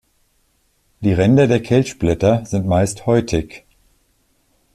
[1.01, 3.65] Die Ränder der Kelchblätter sind meist häutig.